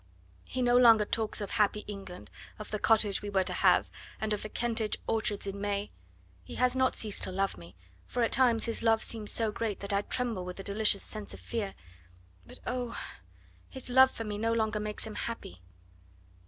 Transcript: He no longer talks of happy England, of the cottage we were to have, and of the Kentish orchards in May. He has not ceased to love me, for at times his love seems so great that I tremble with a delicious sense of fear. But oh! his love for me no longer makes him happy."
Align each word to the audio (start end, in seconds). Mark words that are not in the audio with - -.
He 0.45 0.63
no 0.63 0.77
longer 0.77 1.05
talks 1.05 1.41
of 1.41 1.51
happy 1.51 1.81
England, 1.81 2.31
of 2.57 2.71
the 2.71 2.79
cottage 2.79 3.21
we 3.21 3.29
were 3.29 3.43
to 3.43 3.53
have, 3.53 3.87
and 4.19 4.33
of 4.33 4.41
the 4.41 4.49
Kentish 4.49 4.95
orchards 5.05 5.45
in 5.45 5.61
May. 5.61 5.91
He 6.43 6.55
has 6.55 6.75
not 6.75 6.95
ceased 6.95 7.21
to 7.21 7.31
love 7.31 7.55
me, 7.55 7.75
for 8.07 8.23
at 8.23 8.31
times 8.31 8.65
his 8.65 8.81
love 8.81 9.03
seems 9.03 9.29
so 9.29 9.51
great 9.51 9.79
that 9.81 9.93
I 9.93 10.01
tremble 10.01 10.43
with 10.43 10.59
a 10.59 10.63
delicious 10.63 11.03
sense 11.03 11.35
of 11.35 11.39
fear. 11.39 11.75
But 12.47 12.59
oh! 12.65 12.97
his 13.69 13.91
love 13.91 14.09
for 14.09 14.23
me 14.23 14.39
no 14.39 14.53
longer 14.53 14.79
makes 14.79 15.03
him 15.05 15.13
happy." 15.13 15.61